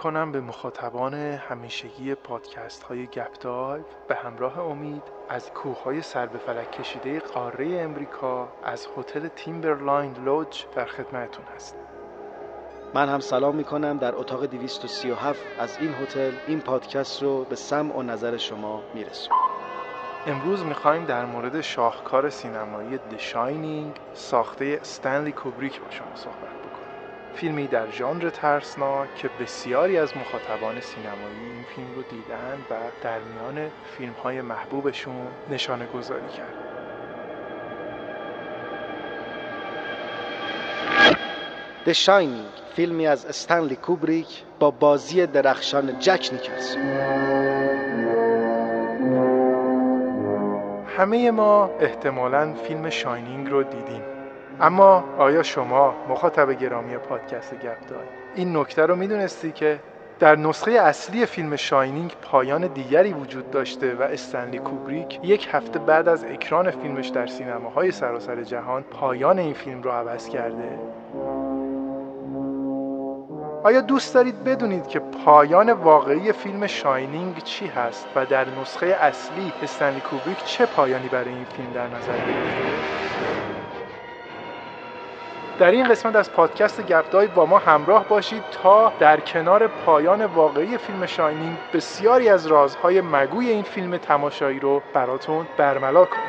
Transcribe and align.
کنم 0.00 0.32
به 0.32 0.40
مخاطبان 0.40 1.14
همیشگی 1.14 2.14
پادکست 2.14 2.82
های 2.82 3.06
گپ 3.06 3.44
به 4.08 4.14
همراه 4.14 4.58
امید 4.58 5.02
از 5.28 5.50
کوه 5.50 5.82
های 5.82 6.02
سر 6.02 6.26
به 6.26 6.38
فلک 6.38 6.72
کشیده 6.72 7.20
قاره 7.20 7.80
امریکا 7.80 8.48
از 8.64 8.88
هتل 8.96 9.28
Timberline 9.28 10.14
Lodge 10.24 10.64
در 10.74 10.84
خدمتتون 10.84 11.44
هست 11.54 11.76
من 12.94 13.08
هم 13.08 13.20
سلام 13.20 13.56
می 13.56 13.64
کنم 13.64 13.98
در 13.98 14.14
اتاق 14.14 14.46
237 14.46 15.40
از 15.58 15.78
این 15.80 15.94
هتل. 15.94 16.32
این 16.46 16.60
پادکست 16.60 17.22
رو 17.22 17.44
به 17.44 17.56
سمع 17.56 17.96
و 17.96 18.02
نظر 18.02 18.36
شما 18.36 18.82
میرسونم. 18.94 19.38
امروز 20.26 20.64
می‌خوایم 20.64 21.04
در 21.04 21.24
مورد 21.24 21.60
شاهکار 21.60 22.30
سینمایی 22.30 22.98
The 22.98 23.16
Shining 23.16 23.92
ساخته 24.14 24.78
استنلی 24.80 25.32
کوبریک 25.32 25.80
با 25.80 25.90
شما 25.90 26.16
صحبت 26.16 26.59
فیلمی 27.34 27.66
در 27.66 27.90
ژانر 27.90 28.30
ترسناک 28.30 29.14
که 29.14 29.30
بسیاری 29.40 29.98
از 29.98 30.16
مخاطبان 30.16 30.80
سینمایی 30.80 31.40
این 31.54 31.64
فیلم 31.74 31.94
رو 31.94 32.02
دیدن 32.02 32.58
و 32.70 32.74
در 33.02 33.18
میان 33.18 33.70
فیلم 33.96 34.12
های 34.12 34.40
محبوبشون 34.40 35.26
نشانه 35.50 35.86
گذاری 35.86 36.28
کرد. 36.28 36.54
The 41.86 41.94
Shining 41.94 42.74
فیلمی 42.74 43.06
از 43.06 43.26
استنلی 43.26 43.76
کوبریک 43.76 44.42
با 44.58 44.70
بازی 44.70 45.26
درخشان 45.26 45.98
جک 45.98 46.28
نیکلسون. 46.32 46.82
همه 50.96 51.30
ما 51.30 51.70
احتمالا 51.80 52.54
فیلم 52.54 52.90
شاینینگ 52.90 53.48
رو 53.48 53.62
دیدیم. 53.62 54.19
اما 54.60 55.04
آیا 55.18 55.42
شما 55.42 55.94
مخاطب 56.08 56.52
گرامی 56.52 56.96
پادکست 56.96 57.54
گپ 57.54 57.86
دای 57.88 57.98
این 58.34 58.56
نکته 58.56 58.86
رو 58.86 58.96
می‌دونستی 58.96 59.52
که 59.52 59.80
در 60.18 60.36
نسخه 60.36 60.70
اصلی 60.70 61.26
فیلم 61.26 61.56
شاینینگ 61.56 62.14
پایان 62.22 62.66
دیگری 62.66 63.12
وجود 63.12 63.50
داشته 63.50 63.94
و 63.94 64.02
استنلی 64.02 64.58
کوبریک 64.58 65.20
یک 65.22 65.48
هفته 65.52 65.78
بعد 65.78 66.08
از 66.08 66.24
اکران 66.24 66.70
فیلمش 66.70 67.08
در 67.08 67.26
سینماهای 67.26 67.90
سراسر 67.90 68.42
جهان 68.42 68.82
پایان 68.82 69.38
این 69.38 69.54
فیلم 69.54 69.82
رو 69.82 69.90
عوض 69.90 70.28
کرده 70.28 70.78
آیا 73.62 73.80
دوست 73.80 74.14
دارید 74.14 74.44
بدونید 74.44 74.86
که 74.86 74.98
پایان 74.98 75.72
واقعی 75.72 76.32
فیلم 76.32 76.66
شاینینگ 76.66 77.42
چی 77.42 77.66
هست 77.66 78.06
و 78.16 78.26
در 78.26 78.46
نسخه 78.60 78.86
اصلی 78.86 79.52
استنلی 79.62 80.00
کوبریک 80.00 80.44
چه 80.44 80.66
پایانی 80.66 81.08
برای 81.08 81.34
این 81.34 81.44
فیلم 81.44 81.72
در 81.72 81.86
نظر 81.86 82.16
گرفته؟ 82.16 83.59
در 85.60 85.70
این 85.70 85.88
قسمت 85.88 86.16
از 86.16 86.32
پادکست 86.32 86.86
گپدای 86.86 87.26
با 87.26 87.46
ما 87.46 87.58
همراه 87.58 88.08
باشید 88.08 88.42
تا 88.62 88.92
در 89.00 89.20
کنار 89.20 89.66
پایان 89.66 90.24
واقعی 90.24 90.78
فیلم 90.78 91.06
شاینینگ 91.06 91.56
بسیاری 91.72 92.28
از 92.28 92.46
رازهای 92.46 93.00
مگوی 93.00 93.48
این 93.48 93.62
فیلم 93.62 93.96
تماشایی 93.96 94.60
رو 94.60 94.82
براتون 94.94 95.46
برملا 95.56 96.04
کنیم. 96.04 96.24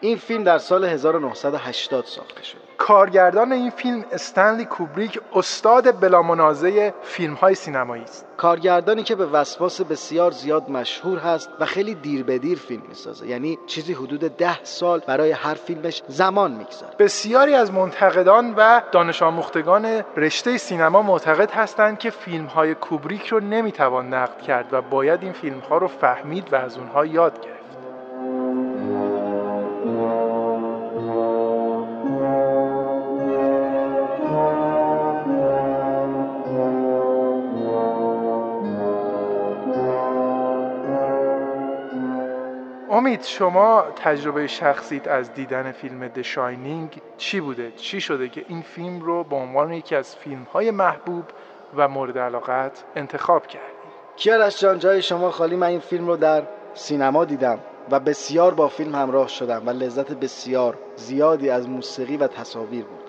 این 0.00 0.16
فیلم 0.16 0.44
در 0.44 0.58
سال 0.58 0.84
1980 0.84 2.04
ساخته 2.04 2.44
شد. 2.44 2.63
کارگردان 2.84 3.52
این 3.52 3.70
فیلم 3.70 4.04
استنلی 4.12 4.64
کوبریک 4.64 5.20
استاد 5.34 6.00
بلامنازع 6.00 6.90
فیلم 7.02 7.34
های 7.34 7.54
سینمایی 7.54 8.02
است. 8.02 8.26
کارگردانی 8.36 9.02
که 9.02 9.14
به 9.14 9.26
وسواس 9.26 9.80
بسیار 9.80 10.30
زیاد 10.30 10.70
مشهور 10.70 11.18
هست 11.18 11.50
و 11.60 11.64
خیلی 11.66 11.94
دیر 11.94 12.24
به 12.24 12.38
دیر 12.38 12.58
فیلم 12.58 12.82
می‌سازه. 12.88 13.26
یعنی 13.26 13.58
چیزی 13.66 13.92
حدود 13.92 14.20
ده 14.36 14.64
سال 14.64 15.02
برای 15.06 15.30
هر 15.30 15.54
فیلمش 15.54 16.02
زمان 16.08 16.52
می‌گذاره. 16.52 16.92
بسیاری 16.98 17.54
از 17.54 17.72
منتقدان 17.72 18.54
و 18.56 18.82
دانش 18.92 19.22
آموختگان 19.22 20.04
رشته 20.16 20.58
سینما 20.58 21.02
معتقد 21.02 21.50
هستند 21.50 21.98
که 21.98 22.10
فیلم 22.10 22.46
های 22.46 22.74
کوبریک 22.74 23.26
رو 23.26 23.40
نمی‌توان 23.40 24.14
نقد 24.14 24.40
کرد 24.40 24.72
و 24.72 24.82
باید 24.82 25.22
این 25.22 25.32
فیلم 25.32 25.58
ها 25.58 25.78
رو 25.78 25.88
فهمید 25.88 26.52
و 26.52 26.56
از 26.56 26.78
اونها 26.78 27.06
یاد 27.06 27.40
گرفت. 27.40 27.53
امید 43.14 43.26
شما 43.26 43.84
تجربه 43.96 44.46
شخصیت 44.46 45.08
از 45.08 45.34
دیدن 45.34 45.72
فیلم 45.72 46.08
د 46.08 46.22
شاینینگ 46.22 47.00
چی 47.16 47.40
بوده؟ 47.40 47.72
چی 47.76 48.00
شده 48.00 48.28
که 48.28 48.44
این 48.48 48.62
فیلم 48.62 49.00
رو 49.00 49.24
به 49.24 49.36
عنوان 49.36 49.72
یکی 49.72 49.96
از 49.96 50.16
فیلم 50.16 50.42
های 50.52 50.70
محبوب 50.70 51.24
و 51.76 51.88
مورد 51.88 52.18
علاقت 52.18 52.84
انتخاب 52.96 53.46
کردی 53.46 53.64
کیارش 54.16 54.60
جان 54.60 54.78
جای 54.78 55.02
شما 55.02 55.30
خالی. 55.30 55.56
من 55.56 55.66
این 55.66 55.80
فیلم 55.80 56.06
رو 56.06 56.16
در 56.16 56.42
سینما 56.74 57.24
دیدم 57.24 57.58
و 57.90 58.00
بسیار 58.00 58.54
با 58.54 58.68
فیلم 58.68 58.94
همراه 58.94 59.28
شدم 59.28 59.62
و 59.66 59.70
لذت 59.70 60.12
بسیار 60.12 60.78
زیادی 60.96 61.50
از 61.50 61.68
موسیقی 61.68 62.16
و 62.16 62.26
تصاویر 62.26 62.84
بود. 62.84 63.03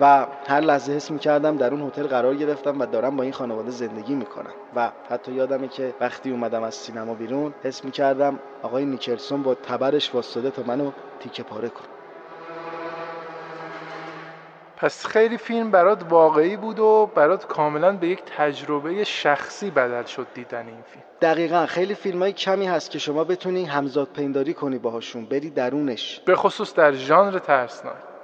و 0.00 0.26
هر 0.48 0.60
لحظه 0.60 0.92
حس 0.92 1.10
می‌کردم 1.10 1.56
در 1.56 1.74
اون 1.74 1.82
هتل 1.82 2.06
قرار 2.06 2.34
گرفتم 2.34 2.80
و 2.80 2.86
دارم 2.86 3.16
با 3.16 3.22
این 3.22 3.32
خانواده 3.32 3.70
زندگی 3.70 4.14
می‌کنم. 4.14 4.52
و 4.76 4.90
حتی 5.10 5.32
یادمه 5.32 5.68
که 5.68 5.94
وقتی 6.00 6.30
اومدم 6.30 6.62
از 6.62 6.74
سینما 6.74 7.14
بیرون 7.14 7.54
حس 7.62 7.84
می‌کردم 7.84 8.38
آقای 8.62 8.84
نیکلسون 8.84 9.42
با 9.42 9.54
تبرش 9.54 10.14
واسطه 10.14 10.50
تا 10.50 10.62
منو 10.62 10.90
تیکه 11.20 11.42
پاره 11.42 11.68
کن 11.68 11.84
پس 14.76 15.06
خیلی 15.06 15.38
فیلم 15.38 15.70
برات 15.70 16.02
واقعی 16.08 16.56
بود 16.56 16.78
و 16.78 17.10
برات 17.14 17.46
کاملا 17.46 17.92
به 17.92 18.08
یک 18.08 18.22
تجربه 18.36 19.04
شخصی 19.04 19.70
بدل 19.70 20.04
شد 20.04 20.26
دیدن 20.34 20.66
این 20.66 20.82
فیلم. 20.82 21.04
دقیقا 21.20 21.66
خیلی 21.66 21.94
فیلم 21.94 22.18
های 22.18 22.32
کمی 22.32 22.66
هست 22.66 22.90
که 22.90 22.98
شما 22.98 23.24
بتونی 23.24 23.64
همزاد 23.64 24.08
پینداری 24.08 24.54
کنی 24.54 24.78
باهاشون 24.78 25.24
بری 25.24 25.50
درونش. 25.50 26.20
به 26.24 26.36
خصوص 26.36 26.74
در 26.74 26.92
ژانر 26.92 27.38
ترسناک. 27.38 28.15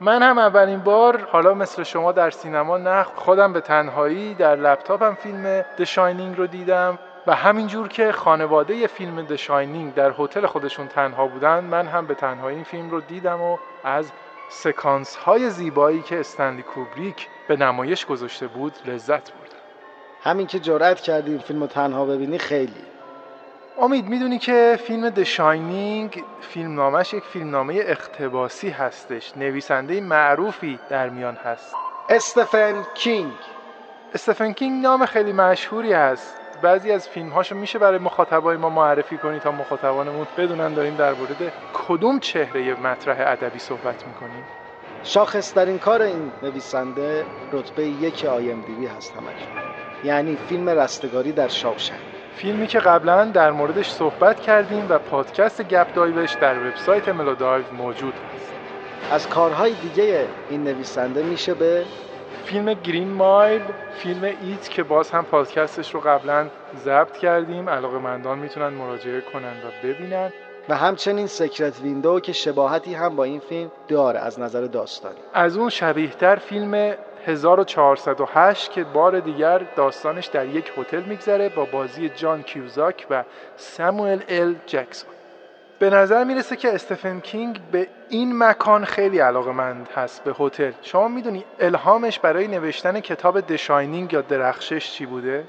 من 0.00 0.22
هم 0.22 0.38
اولین 0.38 0.78
بار 0.78 1.28
حالا 1.32 1.54
مثل 1.54 1.82
شما 1.82 2.12
در 2.12 2.30
سینما 2.30 2.78
نه 2.78 3.02
خودم 3.02 3.52
به 3.52 3.60
تنهایی 3.60 4.34
در 4.34 4.56
لپتاپم 4.56 5.14
فیلم 5.14 5.64
د 5.78 5.84
شاینینگ 5.84 6.36
رو 6.36 6.46
دیدم 6.46 6.98
و 7.26 7.34
همینجور 7.34 7.88
که 7.88 8.12
خانواده 8.12 8.86
فیلم 8.86 9.22
The 9.22 9.36
Shining 9.36 9.94
در 9.94 10.14
هتل 10.18 10.46
خودشون 10.46 10.88
تنها 10.88 11.26
بودن 11.26 11.64
من 11.64 11.86
هم 11.86 12.06
به 12.06 12.14
تنهایی 12.14 12.56
این 12.56 12.64
فیلم 12.64 12.90
رو 12.90 13.00
دیدم 13.00 13.42
و 13.42 13.56
از 13.84 14.12
سکانس 14.50 15.16
های 15.16 15.50
زیبایی 15.50 16.02
که 16.02 16.20
استنلی 16.20 16.62
کوبریک 16.62 17.28
به 17.48 17.56
نمایش 17.56 18.06
گذاشته 18.06 18.46
بود 18.46 18.72
لذت 18.86 19.32
بردم. 19.32 19.58
همین 20.22 20.46
که 20.46 20.58
جرأت 20.58 21.00
کردی 21.00 21.38
فیلم 21.38 21.60
رو 21.60 21.66
تنها 21.66 22.04
ببینی 22.04 22.38
خیلی. 22.38 22.84
امید 23.80 24.08
می‌دونی 24.08 24.38
که 24.38 24.78
فیلم 24.84 25.10
The 25.10 25.22
Shining 25.22 26.24
فیلم 26.40 26.74
نامش 26.74 27.14
یک 27.14 27.24
فیلم 27.24 27.50
نامه 27.50 27.74
اقتباسی 27.74 28.70
هستش. 28.70 29.36
نویسنده 29.36 30.00
معروفی 30.00 30.78
در 30.88 31.08
میان 31.08 31.34
هست. 31.34 31.74
استفن 32.08 32.84
کینگ. 32.94 33.32
استفن 34.14 34.52
کینگ 34.52 34.82
نام 34.82 35.06
خیلی 35.06 35.32
مشهوری 35.32 35.92
هست. 35.92 36.40
بعضی 36.62 36.90
از 36.90 37.08
فیلم 37.08 37.28
هاشو 37.28 37.54
میشه 37.54 37.78
برای 37.78 37.98
مخاطبای 37.98 38.56
ما 38.56 38.68
معرفی 38.68 39.18
کنی 39.18 39.38
تا 39.38 39.52
مخاطبانمون 39.52 40.26
بدونن 40.36 40.74
داریم 40.74 40.96
در 40.96 41.12
مورد 41.12 41.52
کدوم 41.74 42.20
چهره 42.20 42.80
مطرح 42.80 43.16
ادبی 43.20 43.58
صحبت 43.58 44.06
می‌کنیم. 44.06 44.44
شاخص 45.02 45.54
در 45.54 45.66
این 45.66 45.78
کار 45.78 46.02
این 46.02 46.32
نویسنده 46.42 47.24
رتبه 47.52 47.86
یک 47.86 48.24
آی 48.24 48.52
ام 48.52 48.60
دی 48.60 48.72
بی 48.72 48.86
هست 48.86 49.12
همش. 49.16 49.46
یعنی 50.04 50.38
فیلم 50.48 50.68
رستگاری 50.68 51.32
در 51.32 51.48
شاوشنگ 51.48 52.17
فیلمی 52.38 52.66
که 52.66 52.78
قبلا 52.78 53.24
در 53.24 53.50
موردش 53.50 53.90
صحبت 53.90 54.40
کردیم 54.40 54.86
و 54.88 54.98
پادکست 54.98 55.62
گپ 55.62 55.94
دایوش 55.94 56.32
در 56.32 56.58
وبسایت 56.58 57.08
ملودایو 57.08 57.64
موجود 57.78 58.14
هست. 58.14 58.52
از 59.12 59.28
کارهای 59.28 59.72
دیگه 59.72 60.26
این 60.50 60.64
نویسنده 60.64 61.22
میشه 61.22 61.54
به 61.54 61.84
فیلم 62.44 62.74
Green 62.74 63.08
Mile 63.08 63.62
فیلم 63.98 64.24
It 64.24 64.70
که 64.70 64.82
باز 64.82 65.10
هم 65.10 65.24
پادکستش 65.24 65.94
رو 65.94 66.00
قبلا 66.00 66.46
ضبط 66.84 67.16
کردیم. 67.16 67.70
علاقه 67.70 67.98
مندان 67.98 68.38
می‌تونن 68.38 68.68
مراجعه 68.68 69.20
کنن 69.20 69.52
و 69.52 69.86
ببینن. 69.86 70.32
و 70.68 70.76
همچنین 70.76 71.26
Secret 71.26 71.80
Window 71.80 72.20
که 72.20 72.32
شباهتی 72.32 72.94
هم 72.94 73.16
با 73.16 73.24
این 73.24 73.40
فیلم 73.40 73.70
داره 73.88 74.20
از 74.20 74.40
نظر 74.40 74.60
داستانی. 74.60 75.18
از 75.34 75.56
اون 75.56 75.68
شبیهتر 75.68 76.36
فیلم 76.36 76.94
1408 77.28 78.70
که 78.70 78.84
بار 78.84 79.20
دیگر 79.20 79.58
داستانش 79.76 80.26
در 80.26 80.46
یک 80.46 80.72
هتل 80.76 81.02
میگذره 81.02 81.48
با 81.48 81.64
بازی 81.64 82.08
جان 82.08 82.42
کیوسک 82.42 83.06
و 83.10 83.24
ساموئل 83.56 84.20
ال 84.28 84.54
جکسون. 84.66 85.10
به 85.78 85.90
نظر 85.90 86.24
می‌رسه 86.24 86.56
که 86.56 86.74
استفن 86.74 87.20
کینگ 87.20 87.60
به 87.72 87.88
این 88.08 88.38
مکان 88.38 88.84
خیلی 88.84 89.18
علاقه 89.18 89.52
مند 89.52 89.88
هست 89.94 90.24
به 90.24 90.34
هتل. 90.38 90.72
شما 90.82 91.08
می‌دونی 91.08 91.44
الهامش 91.60 92.18
برای 92.18 92.48
نوشتن 92.48 93.00
کتاب 93.00 93.40
دشاینینگ 93.40 94.12
یا 94.12 94.20
درخشش 94.20 94.92
چی 94.92 95.06
بوده؟ 95.06 95.44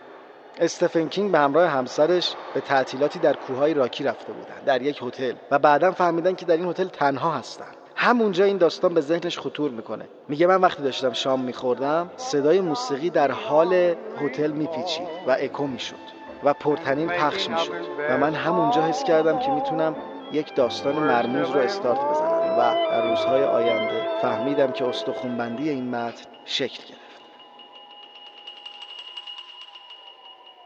استفن 0.60 1.08
کینگ 1.08 1.31
به 1.31 1.40
همراه 1.40 1.70
همسرش 1.70 2.36
به 2.54 2.62
تعطیلاتی 2.62 3.20
در 3.20 3.34
کوههای 3.34 3.74
راکی 3.74 4.04
رفته 4.04 4.34
بودن 4.34 4.64
در 4.66 4.81
یک 4.81 5.00
هتل 5.04 5.34
و 5.52 5.60
بعدا 5.60 5.92
فهمیدن 5.92 6.36
که 6.36 6.46
در 6.46 6.58
این 6.58 6.66
هتل 6.66 6.88
تنها 6.88 7.31
هستن. 7.31 7.79
همونجا 8.01 8.46
این 8.46 8.57
داستان 8.57 8.94
به 8.94 9.01
ذهنش 9.01 9.40
خطور 9.40 9.72
می‌کنه. 9.72 10.06
میگه 10.28 10.48
من 10.48 10.62
وقتی 10.62 10.84
داشتم 10.84 11.13
شام 11.13 11.40
میخوردم 11.40 12.12
صدای 12.18 12.62
موسیقی 12.62 13.10
در 13.10 13.31
حال 13.31 13.96
هتل 14.22 14.51
میپیچید 14.51 15.07
و 15.28 15.38
اکو 15.40 15.68
می‌شد 15.68 15.96
و 16.44 16.54
پرتنین 16.54 17.07
پخش 17.07 17.50
می‌شد 17.50 17.72
و 18.10 18.18
من 18.18 18.34
همونجا 18.34 18.81
حس 18.81 19.04
کردم 19.04 19.40
که 19.40 19.51
می‌تونم 19.51 19.96
یک 20.31 20.56
داستان 20.56 20.96
مرموز 20.96 21.50
رو 21.50 21.60
استارت 21.60 22.00
بزنم 22.00 22.57
و 22.60 22.75
در 22.92 23.10
روزهای 23.10 23.44
آینده 23.44 24.19
فهمیدم 24.22 24.72
که 24.72 24.86
استخونبندی 24.86 25.69
این 25.69 25.90
متن 25.90 26.25
شکل 26.45 26.84
گرفت. 26.88 26.99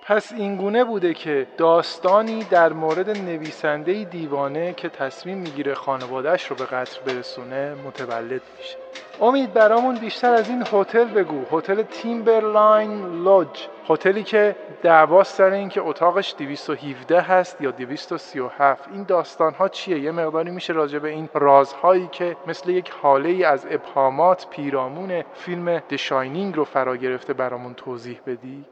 پس 0.05 0.33
اینگونه 0.33 0.83
بوده 0.83 1.13
که 1.13 1.47
داستانی 1.57 2.43
در 2.43 2.73
مورد 2.73 3.09
نویسنده 3.09 4.03
دیوانه 4.03 4.73
که 4.73 4.89
تصمیم 4.89 5.37
می‌گیره 5.37 5.73
خانوادهش 5.73 6.45
رو 6.45 6.55
به 6.55 6.65
قتل 6.65 6.99
برسونه 7.05 7.75
متولد 7.85 8.41
میشه. 8.57 8.77
امید 9.21 9.53
برامون 9.53 9.95
بیشتر 9.95 10.33
از 10.33 10.49
این 10.49 10.63
هتل 10.71 11.03
بگو. 11.03 11.57
هتل 11.57 11.81
Timberline 11.81 13.23
Lodge 13.23 13.67
هتلی 13.89 14.23
که 14.23 14.55
دعواست 14.81 15.35
سر 15.35 15.51
این 15.51 15.69
که 15.69 15.81
اتاقش 15.81 16.35
217 16.37 17.21
هست 17.21 17.61
یا 17.61 17.71
237 17.71 18.89
این 18.93 19.03
داستان 19.03 19.53
ها 19.53 19.69
چیه؟ 19.69 19.99
یه 19.99 20.11
مقداری 20.11 20.51
میشه 20.51 20.73
راجع 20.73 20.99
به 20.99 21.09
این 21.09 21.29
رازهایی 21.33 22.07
که 22.11 22.37
مثل 22.47 22.69
یک 22.69 22.89
هاله 23.01 23.29
ای 23.29 23.43
از 23.43 23.67
ابهامات 23.69 24.47
پیرامون 24.49 25.23
فیلم 25.33 25.79
The 25.79 26.02
Shining 26.02 26.55
رو 26.55 26.63
فرا 26.63 26.97
گرفته 26.97 27.33
برامون 27.33 27.73
توضیح 27.73 28.19
بدی. 28.27 28.65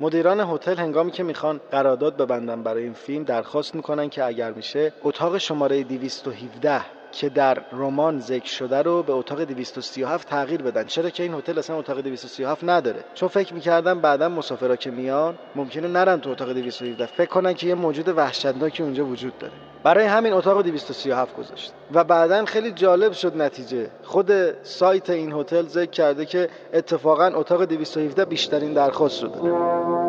مدیران 0.00 0.40
هتل 0.40 0.76
هنگامی 0.76 1.10
که 1.10 1.22
می‌خوان 1.22 1.60
قرارداد 1.70 2.16
ببندن 2.16 2.62
برای 2.62 2.82
این 2.82 2.92
فیلم 2.92 3.24
درخواست 3.24 3.74
می‌کنن 3.74 4.08
که 4.08 4.24
اگر 4.24 4.52
میشه 4.52 4.92
اتاق 5.02 5.38
شماره 5.38 5.82
217 5.82 6.95
که 7.12 7.28
در 7.28 7.58
رمان 7.72 8.20
ذکر 8.20 8.48
شده 8.48 8.82
رو 8.82 9.02
به 9.02 9.12
اتاق 9.12 9.44
237 9.44 10.28
تغییر 10.28 10.62
بدن. 10.62 10.84
چرا 10.84 11.10
که 11.10 11.22
این 11.22 11.34
هتل 11.34 11.58
اصلا 11.58 11.78
اتاق 11.78 12.00
237 12.00 12.64
نداره؟ 12.64 13.04
چون 13.14 13.28
فکر 13.28 13.54
می‌کردن 13.54 14.00
بعدا 14.00 14.28
مسافرا 14.28 14.76
که 14.76 14.90
میان 14.90 15.34
ممکنه 15.54 15.88
نرن 15.88 16.20
تو 16.20 16.30
اتاق 16.30 16.52
217 16.52 17.06
فکر 17.06 17.30
کنن 17.30 17.54
که 17.54 17.66
یه 17.66 17.74
موجود 17.74 18.08
وحشتناکی 18.08 18.82
اونجا 18.82 19.06
وجود 19.06 19.38
داره. 19.38 19.52
برای 19.82 20.06
همین 20.06 20.32
اتاق 20.32 20.62
237 20.62 21.36
گذاشت. 21.36 21.72
و 21.92 22.04
بعدا 22.04 22.44
خیلی 22.44 22.70
جالب 22.70 23.12
شد 23.12 23.36
نتیجه. 23.36 23.90
خود 24.02 24.62
سایت 24.62 25.10
این 25.10 25.32
هتل 25.32 25.66
ذکر 25.66 25.90
کرده 25.90 26.26
که 26.26 26.48
اتفاقا 26.72 27.26
اتاق 27.26 27.64
217 27.64 28.24
بیشترین 28.24 28.72
درخواست 28.72 29.22
رو 29.22 29.28
داره 29.28 30.05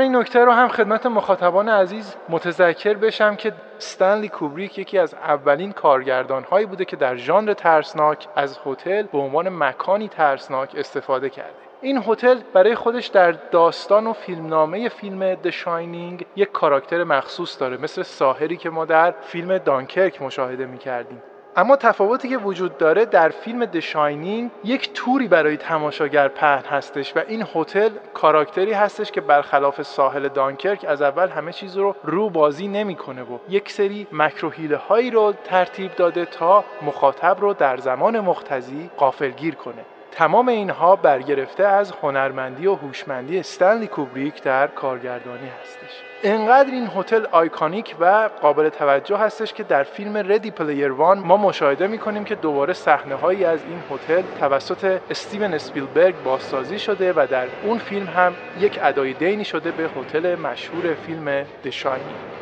این 0.00 0.16
نکته 0.16 0.44
رو 0.44 0.52
هم 0.52 0.68
خدمت 0.68 1.06
مخاطبان 1.06 1.68
عزیز 1.68 2.16
متذکر 2.28 2.94
بشم 2.94 3.36
که 3.36 3.52
استنلی 3.78 4.28
کوبریک 4.28 4.78
یکی 4.78 4.98
از 4.98 5.14
اولین 5.14 5.72
کارگردان 5.72 6.44
هایی 6.44 6.66
بوده 6.66 6.84
که 6.84 6.96
در 6.96 7.16
ژانر 7.16 7.52
ترسناک 7.52 8.28
از 8.36 8.58
هتل 8.66 9.02
به 9.02 9.18
عنوان 9.18 9.48
مکانی 9.48 10.08
ترسناک 10.08 10.70
استفاده 10.76 11.30
کرده. 11.30 11.54
این 11.80 12.02
هتل 12.06 12.38
برای 12.54 12.74
خودش 12.74 13.06
در 13.06 13.32
داستان 13.32 14.06
و 14.06 14.12
فیلمنامه 14.12 14.88
فیلم 14.88 15.34
The 15.34 15.50
Shining 15.50 16.26
یک 16.36 16.52
کاراکتر 16.52 17.04
مخصوص 17.04 17.60
داره 17.60 17.76
مثل 17.76 18.02
ساحلی 18.02 18.56
که 18.56 18.70
ما 18.70 18.84
در 18.84 19.14
فیلم 19.20 19.58
دانکرک 19.58 20.22
مشاهده 20.22 20.66
می‌کردیم. 20.66 21.22
اما 21.56 21.76
تفاوتی 21.76 22.28
که 22.28 22.36
وجود 22.36 22.78
داره 22.78 23.04
در 23.04 23.28
فیلم 23.28 23.64
The 23.64 23.90
Shining 23.90 24.50
یک 24.64 24.92
توری 24.94 25.28
برای 25.28 25.56
تماشاگر 25.56 26.28
پهن 26.28 26.64
هستش 26.64 27.16
و 27.16 27.22
این 27.28 27.46
هتل 27.54 27.90
کاراکتری 28.14 28.72
هستش 28.72 29.10
که 29.10 29.20
برخلاف 29.20 29.82
ساحل 29.82 30.28
دانکرک 30.28 30.84
از 30.88 31.02
اول 31.02 31.28
همه 31.28 31.52
چیز 31.52 31.76
رو 31.76 31.96
رو 32.02 32.30
بازی 32.30 32.68
نمی‌کنه 32.68 33.22
و 33.22 33.38
یک 33.48 33.70
سری 33.70 34.06
مکر 34.12 34.40
و 34.40 34.48
حیله 34.48 34.76
هایی 34.76 35.10
رو 35.10 35.34
ترتیب 35.44 35.94
داده 35.94 36.24
تا 36.24 36.64
مخاطب 36.82 37.36
رو 37.40 37.54
در 37.54 37.76
زمان 37.76 38.20
مقتضی 38.20 38.90
غافلگیر 38.96 39.54
کنه. 39.54 39.84
تمام 40.12 40.48
اینها 40.48 40.96
برگرفته 40.96 41.64
از 41.64 41.92
هنرمندی 42.02 42.66
و 42.66 42.74
هوشمندی 42.74 43.38
استنلی 43.38 43.86
کوبریک 43.86 44.42
در 44.42 44.66
کارگردانی 44.66 45.48
هستش. 45.62 46.02
انقدر 46.22 46.70
این 46.70 46.90
هتل 46.96 47.26
iconic 47.32 47.96
و 48.00 48.30
قابل 48.42 48.68
توجه 48.68 49.16
هستش 49.16 49.52
که 49.52 49.62
در 49.62 49.82
فیلم 49.82 50.16
Ready 50.16 50.50
Player 50.50 50.92
One 50.92 51.18
ما 51.18 51.36
مشاهده 51.36 51.86
می‌کنیم 51.86 52.24
که 52.24 52.34
دوباره 52.34 52.72
صحنه 52.72 53.14
هایی 53.14 53.44
از 53.44 53.60
این 53.68 53.82
هتل 53.90 54.22
توسط 54.40 55.00
استیون 55.10 55.54
اسپیلبرگ 55.54 56.14
بازسازی 56.24 56.78
شده 56.78 57.12
و 57.12 57.26
در 57.30 57.46
اون 57.64 57.78
فیلم 57.78 58.06
هم 58.06 58.34
یک 58.60 58.78
ادای 58.82 59.12
دینی 59.12 59.44
شده 59.44 59.70
به 59.70 59.88
هتل 60.00 60.34
مشهور 60.34 60.94
فیلم 60.94 61.44
The 61.64 61.87
Shining 61.87 62.39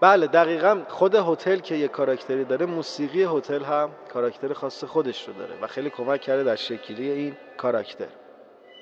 بله 0.00 0.26
دقیقا 0.26 0.82
خود 0.88 1.14
هتل 1.14 1.56
که 1.56 1.74
یه 1.74 1.88
کاراکتری 1.88 2.44
داره 2.44 2.66
موسیقی 2.66 3.24
هتل 3.24 3.64
هم 3.64 3.90
کاراکتر 4.12 4.52
خاص 4.52 4.84
خودش 4.84 5.28
رو 5.28 5.34
داره 5.34 5.54
و 5.62 5.66
خیلی 5.66 5.90
کمک 5.90 6.20
کرده 6.20 6.44
در 6.44 6.56
شکلی 6.56 7.10
این 7.10 7.36
کاراکتر. 7.56 8.06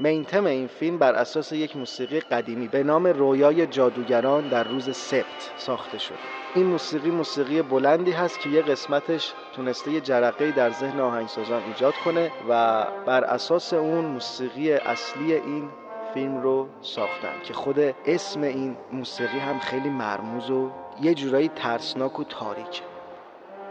مینتم 0.01 0.47
این 0.47 0.67
فیلم 0.67 0.99
بر 0.99 1.13
اساس 1.13 1.53
یک 1.53 1.77
موسیقی 1.77 2.21
قدیمی 2.21 2.69
به 2.69 2.83
نام 2.83 3.07
رویای 3.07 3.67
جادوگران 3.67 4.49
در 4.49 4.65
روز 4.65 4.97
سبت 4.97 5.51
ساخته 5.57 5.99
شده. 5.99 6.19
این 6.55 6.67
موسیقی 6.67 7.11
موسیقی 7.11 7.63
بلندی 7.63 8.13
هست 8.13 8.41
که 8.41 8.51
یه 8.51 8.63
قسمتش 8.63 9.33
تونسته 9.57 9.91
یه 9.91 10.01
جرقه 10.01 10.51
در 10.51 10.71
ذهن 10.71 11.01
آهنگسازان 11.01 11.63
ایجاد 11.63 11.95
کنه 12.05 12.31
و 12.49 12.85
بر 13.07 13.25
اساس 13.25 13.73
اون 13.73 14.05
موسیقی 14.05 14.73
اصلی 14.73 15.35
این 15.35 15.69
فیلم 16.15 16.43
رو 16.43 16.69
ساختن 16.81 17.43
که 17.45 17.55
خود 17.55 17.79
اسم 18.07 18.43
این 18.43 18.77
موسیقی 18.93 19.39
هم 19.39 19.59
خیلی 19.59 19.89
مرموز 19.89 20.51
و 20.51 20.71
یه 21.03 21.15
جورایی 21.15 21.49
ترسناک 21.49 22.21
و 22.21 22.25
تاریکه. 22.25 22.83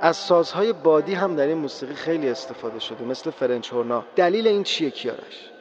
از 0.01 0.17
سازهای 0.17 0.73
بادی 0.73 1.13
هم 1.13 1.35
در 1.35 1.47
این 1.47 1.57
موسیقی 1.57 1.93
خیلی 1.93 2.29
استفاده 2.29 2.79
شده 2.79 3.03
مثل 3.05 3.31
فرنچ 3.31 3.73
هورنا. 3.73 4.03
دلیل 4.15 4.47
این 4.47 4.63
چیه 4.63 4.89
کیارش 4.89 5.51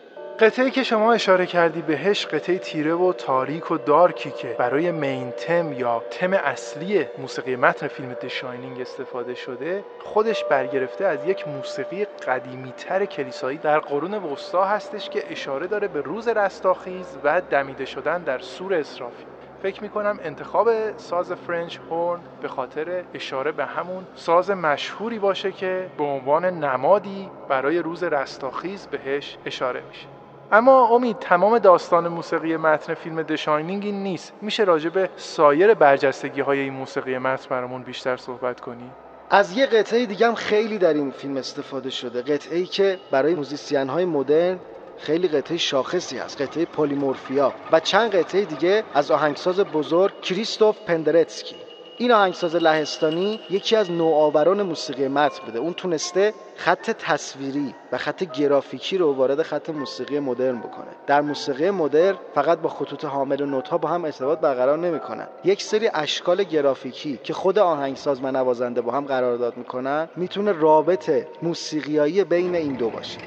قطعه 0.41 0.71
که 0.71 0.83
شما 0.83 1.13
اشاره 1.13 1.47
کردی 1.47 1.83
بهش 1.83 2.27
قطعه 2.27 2.59
تیره 2.59 2.95
و 2.95 3.13
تاریک 3.13 3.71
و 3.71 3.79
دارکی 3.79 4.31
که 4.31 4.57
برای 4.59 4.91
مین 4.91 5.31
تم 5.31 5.73
یا 5.73 6.03
تم 6.11 6.33
اصلی 6.33 7.07
موسیقی 7.19 7.57
متن 7.57 7.89
فیلم 7.89 8.13
دشاینینگ 8.13 8.81
استفاده 8.81 9.35
شده 9.35 9.85
خودش 10.05 10.45
برگرفته 10.45 11.05
از 11.05 11.19
یک 11.27 11.49
موسیقی 11.49 12.05
قدیمی 12.05 12.73
تر 12.73 13.05
کلیسایی 13.05 13.59
در 13.59 13.79
قرون 13.79 14.15
وسطا 14.15 14.65
هستش 14.65 15.09
که 15.09 15.33
اشاره 15.33 15.67
داره 15.67 15.89
به 15.89 16.01
روز 16.01 16.29
رستاخیز 16.29 17.19
و 17.25 17.41
دمیده 17.51 17.85
شدن 17.85 18.23
در 18.23 18.39
سور 18.39 18.75
اسرافیل. 18.75 19.27
فکر 19.67 19.83
می‌کنم 19.83 20.19
انتخاب 20.23 20.97
ساز 20.97 21.33
French 21.33 21.79
horn 21.91 22.21
به 22.43 22.49
خاطر 22.49 23.05
اشاره 23.15 23.53
به 23.53 23.65
همون 23.65 24.05
ساز 24.15 24.51
مشهوری 24.51 25.19
باشه 25.19 25.53
که 25.53 25.87
به 25.99 26.05
عنوان 26.05 26.45
نمادی 26.45 27.31
برای 27.49 27.79
روز 27.79 28.03
رستاخیز 28.03 28.87
بهش 28.87 29.39
اشاره 29.47 29.83
میشه. 29.89 30.07
اما 30.53 30.89
امید 30.89 31.19
تمام 31.19 31.59
داستان 31.59 32.09
موسیقی 32.09 32.57
متن 32.57 32.95
فیلم 32.95 33.23
The 33.23 33.41
Shining 33.41 33.85
این 33.85 34.03
نیست. 34.03 34.33
میشه 34.41 34.65
راجع 34.65 34.91
به 34.91 35.11
سایر 35.17 35.75
برجستگی 35.75 36.41
های 36.41 36.61
این 36.61 36.73
موسیقی 36.73 37.19
متن 37.19 37.47
برامون 37.51 37.83
بیشتر 37.83 38.17
صحبت 38.17 38.61
کنی؟ 38.61 38.91
از 39.31 39.57
یه 39.57 39.67
قطعه 39.67 40.07
دیگه 40.07 40.27
هم 40.27 40.35
خیلی 40.35 40.79
در 40.79 40.95
این 40.95 41.11
فیلم 41.11 41.37
استفاده 41.37 41.91
شده. 41.91 42.23
قطعه 42.23 42.59
ای 42.59 42.67
که 42.67 42.99
برای 43.11 43.35
musician 43.35 43.89
های 43.89 44.05
مدرن 44.05 44.59
خیلی 44.99 45.29
قطعه 45.29 45.57
شاخصی 45.57 46.19
هست 46.19 46.41
قطعه 46.43 46.65
پلیمورفیا 46.65 47.55
و 47.73 47.81
چند 47.81 48.17
قطعه 48.17 48.45
دیگه 48.45 48.85
از 48.95 49.11
آهنگساز 49.11 49.61
بزرگ 49.61 50.21
کریستوف 50.21 50.77
پندرتسکی. 50.87 51.57
این 51.99 52.13
آهنگساز 52.13 52.57
لهستانی 52.57 53.41
یکی 53.51 53.77
از 53.77 53.91
نوآوران 53.91 54.63
موسیقی 54.63 55.09
متن 55.09 55.45
بوده. 55.45 55.59
اون 55.59 55.75
تونسته 55.75 56.35
خط 56.57 56.91
تصویری 56.91 57.75
و 57.93 57.99
خط 57.99 58.25
گرافیکی 58.25 58.99
رو 58.99 59.13
وارد 59.13 59.43
خط 59.43 59.71
موسیقی 59.71 60.19
مدرن 60.19 60.59
بکنه. 60.59 60.87
در 61.07 61.21
موسیقی 61.21 61.71
مدرن 61.71 62.17
فقط 62.35 62.59
با 62.59 62.69
خطوط 62.69 63.05
حامل 63.05 63.41
و 63.41 63.47
نوت 63.47 63.69
ها 63.69 63.79
با 63.79 63.89
هم 63.89 64.05
ارتباط 64.05 64.39
برقرار 64.39 64.79
نمی‌کنن. 64.79 65.27
یک 65.45 65.63
سری 65.63 65.91
اشکال 65.95 66.43
گرافیکی 66.43 67.21
که 67.23 67.35
خود 67.35 67.59
آهنگساز 67.59 68.21
و 68.23 68.31
نوازنده 68.31 68.81
با 68.81 68.93
هم 68.93 69.05
قرارداد 69.05 69.57
می‌کنن 69.57 70.09
می‌تونه 70.17 70.53
رابط 70.53 71.27
موسیقیایی 71.43 72.25
بین 72.25 72.55
این 72.55 72.75
دو 72.75 72.91
باشه. 72.91 73.19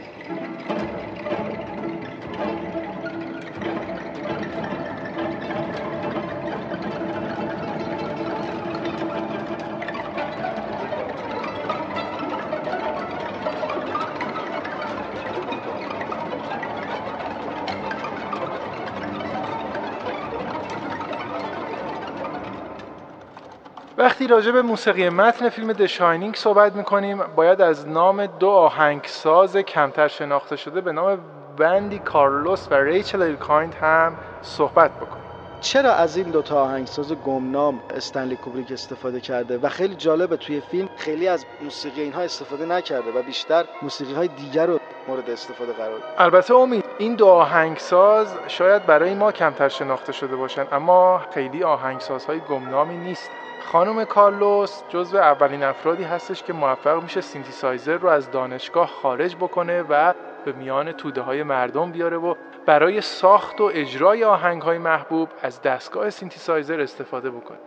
وقتی 24.00 24.28
راجع 24.28 24.52
به 24.52 24.62
موسیقی 24.62 25.10
متن 25.10 25.50
فیلم 25.50 25.74
دشاینینگ 25.74 26.36
صحبت 26.36 26.76
می‌کنیم 26.76 27.24
باید 27.36 27.62
از 27.62 27.88
نام 27.88 28.26
دو 28.26 28.50
آهنگساز 28.50 29.58
کمتر 29.58 30.08
شناخته 30.08 30.56
شده 30.56 30.82
به 30.82 30.92
نام 30.92 31.20
بندی 31.58 32.00
کارلوس 32.00 32.68
و 32.72 32.74
ریچل 32.74 33.22
الکایند 33.22 33.74
هم 33.74 34.18
صحبت 34.42 34.92
بکنیم. 34.92 35.24
چرا 35.62 35.94
از 35.94 36.18
این 36.18 36.30
دوتا 36.30 36.62
آهنگساز 36.62 37.14
گمنام 37.14 37.80
استنلی 37.96 38.36
کوبریک 38.36 38.72
استفاده 38.72 39.20
کرده 39.20 39.58
و 39.58 39.70
خیلی 39.70 39.96
جالبه 39.96 40.38
توی 40.38 40.62
فیلم 40.62 40.90
خیلی 40.98 41.28
از 41.28 41.46
موسیقی 41.64 42.02
اینها 42.02 42.22
استفاده 42.22 42.66
نکرده 42.66 43.20
و 43.20 43.22
بیشتر 43.22 43.66
موسیقی 43.82 44.14
های 44.14 44.28
دیگر 44.28 44.66
رو 44.66 44.80
مورد 45.08 45.30
استفاده 45.30 45.74
قرار 45.74 46.00
البته 46.18 46.56
امید 46.56 46.86
این 46.98 47.16
دو 47.16 47.28
آهنگساز 47.28 48.36
شاید 48.48 48.86
برای 48.86 49.14
ما 49.14 49.32
کمتر 49.32 49.70
شناخته 49.70 50.12
شده 50.12 50.36
باشن 50.36 50.68
اما 50.72 51.22
خیلی 51.34 51.64
آهنگسازهای 51.64 52.40
گمنامی 52.40 52.98
نیست. 52.98 53.32
خانم 53.60 54.06
کارلوس 54.06 54.84
جزو 54.90 55.18
اولین 55.18 55.64
افرادی 55.64 56.04
هستش 56.04 56.44
که 56.44 56.54
موفق 56.54 57.04
میشه 57.04 57.22
سینتیسایزر 57.22 57.98
رو 57.98 58.10
از 58.10 58.32
دانشگاه 58.32 58.88
خارج 58.88 59.36
بکنه 59.36 59.82
و 59.82 60.14
به 60.46 60.52
میان 60.52 60.92
توده 60.92 61.22
های 61.22 61.44
مردم 61.44 61.92
بیاره 61.92 62.18
و 62.18 62.36
برای 62.66 63.02
ساخت 63.02 63.62
و 63.62 63.72
اجرای 63.74 64.24
آهنگ 64.24 64.62
های 64.62 64.78
محبوب 64.78 65.30
از 65.42 65.62
دستگاه 65.62 66.10
سینتیسایزر 66.10 66.82
استفاده 66.82 67.32
بکنه. 67.32 67.58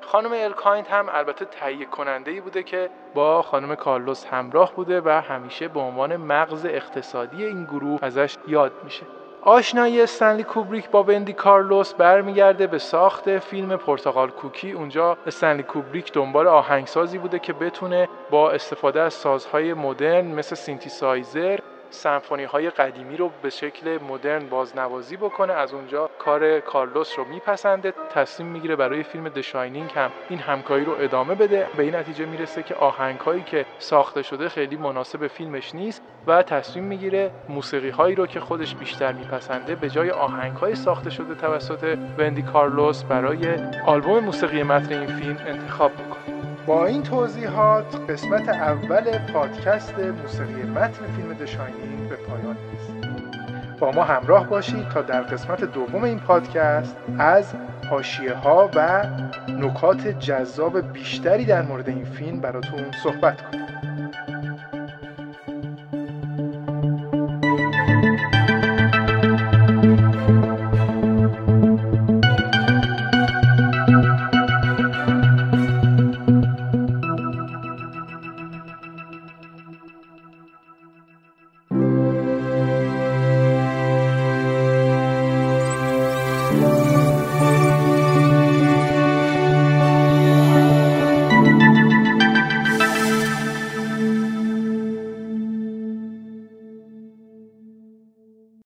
خانم 0.00 0.30
الکایند 0.32 0.90
هم 0.90 1.06
البته 1.12 1.44
تهیه 1.44 1.86
کننده 1.86 2.30
ای 2.30 2.40
بوده 2.40 2.62
که 2.62 2.90
با 3.14 3.42
خانم 3.42 3.74
کارلوس 3.74 4.26
همراه 4.26 4.74
بوده 4.74 5.00
و 5.00 5.08
همیشه 5.08 5.68
به 5.68 5.80
عنوان 5.80 6.16
مغز 6.16 6.66
اقتصادی 6.66 7.44
این 7.44 7.64
گروه 7.64 7.98
ازش 8.02 8.36
یاد 8.48 8.72
میشه. 8.84 9.19
آشنایی 9.42 10.02
استنلی 10.02 10.42
کوبریک 10.42 10.90
با 10.90 11.02
وندی 11.02 11.32
کارلوس 11.32 11.94
برمیگرده 11.94 12.66
به 12.66 12.78
ساخت 12.78 13.38
فیلم 13.38 13.76
پرتقال 13.76 14.30
کوکی. 14.30 14.72
اونجا 14.72 15.16
استنلی 15.26 15.62
کوبریک 15.62 16.12
دنبال 16.12 16.46
آهنگسازی 16.46 17.18
بوده 17.18 17.38
که 17.38 17.52
بتونه 17.52 18.08
با 18.30 18.50
استفاده 18.50 19.00
از 19.00 19.14
سازهای 19.14 19.74
مدرن 19.74 20.24
مثل 20.24 20.54
سینتیسایزر 20.56 21.58
سمفونی 21.90 22.44
های 22.44 22.70
قدیمی 22.70 23.16
رو 23.16 23.30
به 23.42 23.50
شکل 23.50 23.98
مدرن 24.08 24.48
بازنوازی 24.48 25.16
بکنه. 25.16 25.52
از 25.52 25.74
اونجا 25.74 26.10
کار 26.18 26.60
کارلوس 26.60 27.18
رو 27.18 27.24
میپسنده. 27.24 27.92
تصمیم 28.14 28.48
می‌گیره 28.48 28.76
برای 28.76 29.02
فیلم 29.02 29.28
دشاینینگ 29.28 29.90
هم 29.94 30.10
این 30.28 30.38
همکاری 30.38 30.84
رو 30.84 30.94
ادامه 30.98 31.34
بده. 31.34 31.66
به 31.76 31.82
این 31.82 31.94
نتیجه 31.94 32.26
می‌رسه 32.26 32.62
که 32.62 32.74
آهنگ 32.74 33.20
هایی 33.20 33.42
که 33.42 33.66
ساخته 33.78 34.22
شده 34.22 34.48
خیلی 34.48 34.76
مناسب 34.76 35.26
فیلمش 35.26 35.74
نیست. 35.74 36.02
و 36.26 36.42
تصمیم 36.42 36.84
می‌گیره 36.84 37.30
موسیقی 37.48 37.90
هایی 37.90 38.14
رو 38.14 38.26
که 38.26 38.40
خودش 38.40 38.74
بیشتر 38.74 39.12
میپسنده 39.12 39.74
به 39.74 39.90
جای 39.90 40.10
آهنگ 40.10 40.56
های 40.56 40.74
ساخته 40.74 41.10
شده 41.10 41.34
توسط 41.34 41.98
وندی 42.18 42.42
کارلوس 42.42 43.02
برای 43.02 43.54
آلبوم 43.86 44.24
موسیقی 44.24 44.62
متن 44.62 44.92
این 44.92 45.06
فیلم 45.06 45.36
انتخاب 45.46 45.92
بکنه. 45.92 46.34
با 46.66 46.86
این 46.86 47.02
توضیحات 47.02 48.10
قسمت 48.10 48.48
اول 48.48 49.18
پادکست 49.32 49.98
موسیقی 49.98 50.62
متن 50.62 51.06
فیلم 51.16 51.32
دشاینینگ 51.32 52.08
به 52.08 52.16
پایان 52.16 52.56
رسید. 52.74 53.00
با 53.78 53.90
ما 53.90 54.04
همراه 54.04 54.46
باشید 54.46 54.88
تا 54.88 55.02
در 55.02 55.22
قسمت 55.22 55.64
دوم 55.64 56.04
این 56.04 56.18
پادکست 56.18 56.96
از 57.18 57.54
حاشیه 57.90 58.34
ها 58.34 58.70
و 58.74 59.02
نکات 59.48 60.06
جذاب 60.06 60.92
بیشتری 60.92 61.44
در 61.44 61.62
مورد 61.62 61.88
این 61.88 62.04
فیلم 62.04 62.40
براتون 62.40 62.84
صحبت 63.02 63.42
کنیم. 63.42 63.66